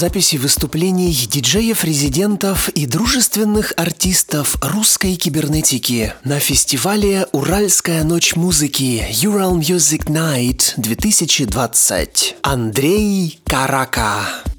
[0.00, 10.06] Записи выступлений диджеев-резидентов и дружественных артистов русской кибернетики на фестивале «Уральская ночь музыки» Ural Music
[10.06, 12.36] Night 2020.
[12.40, 14.49] Андрей Карака.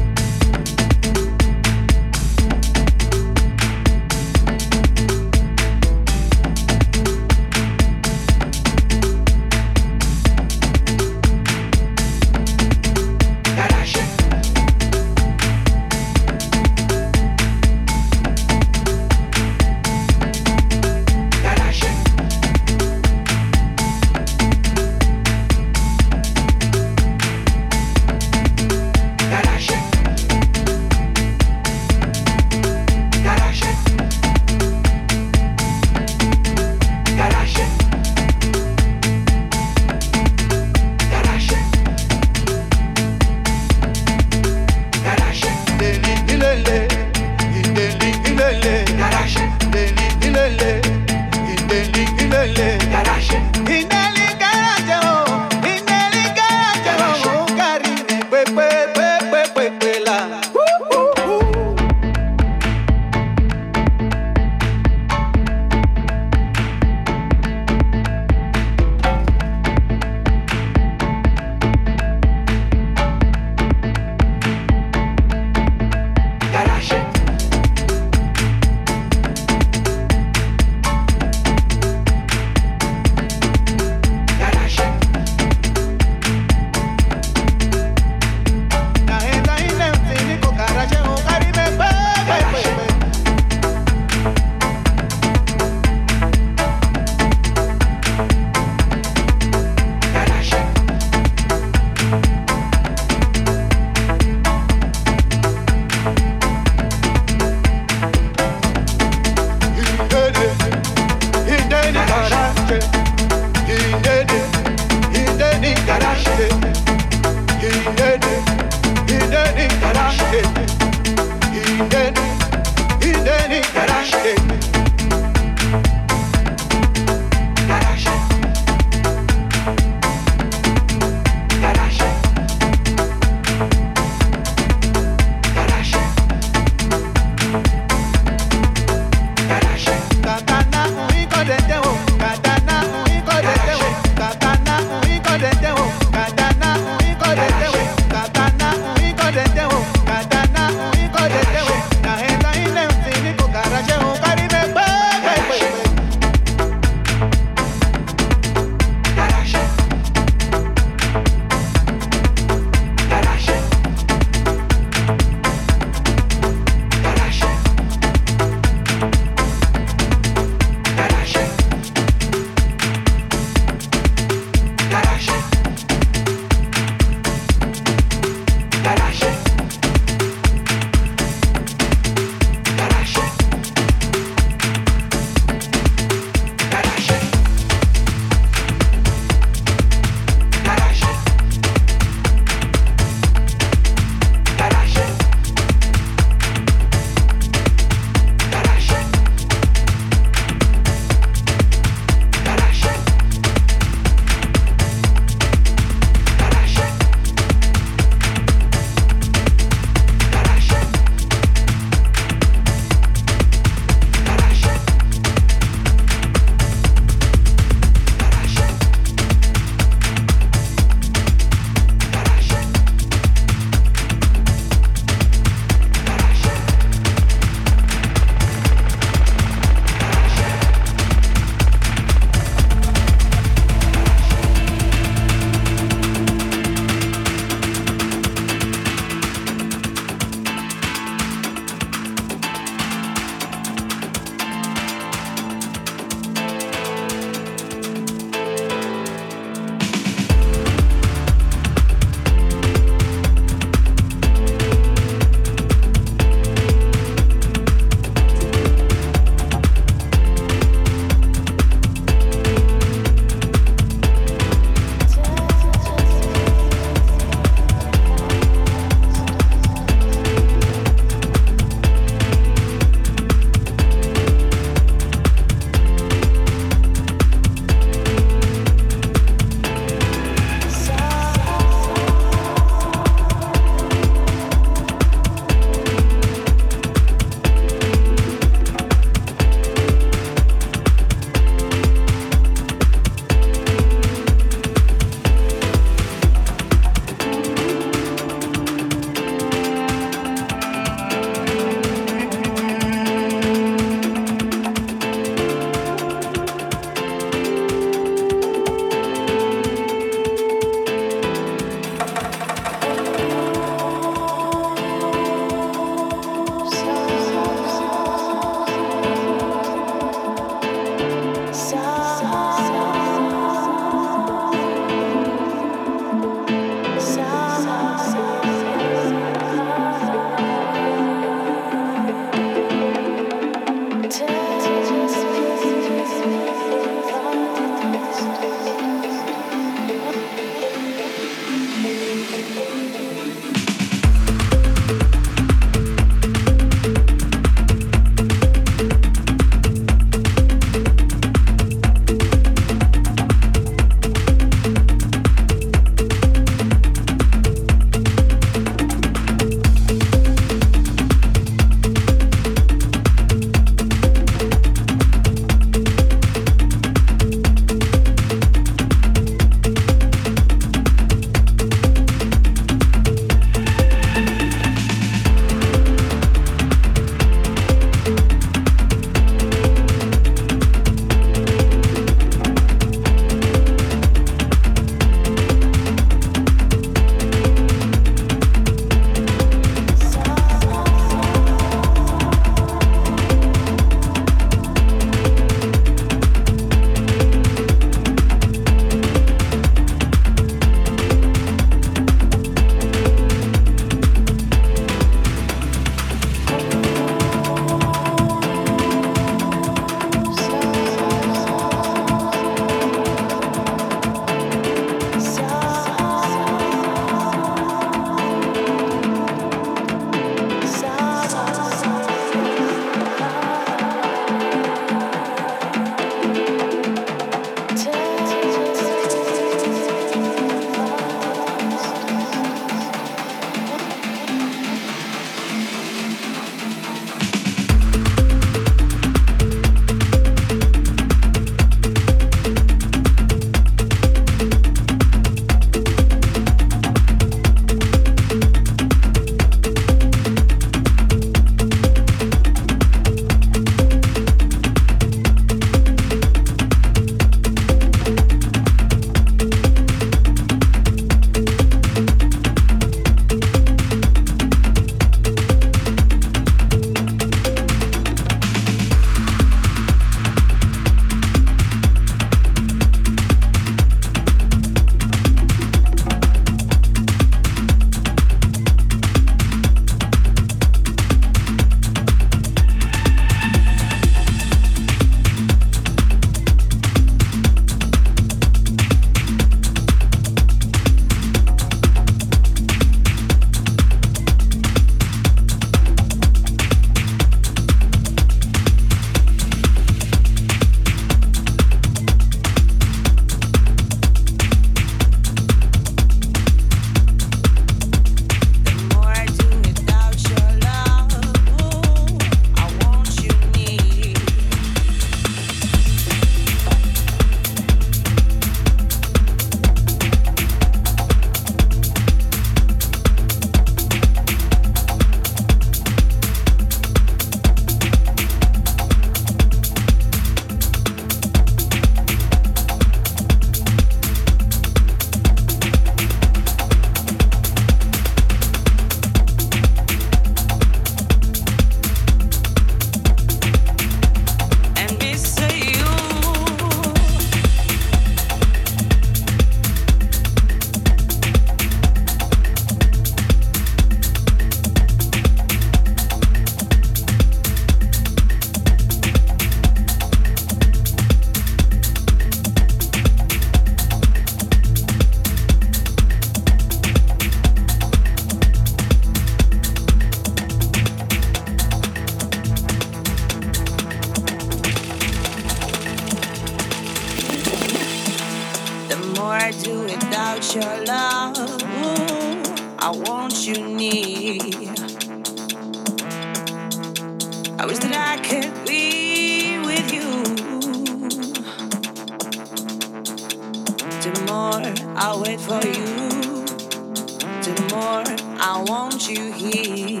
[597.46, 598.02] The more
[598.40, 600.00] I want you here.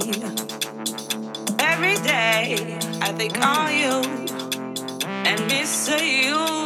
[1.60, 4.02] Every day I think on you
[5.24, 6.65] and miss you.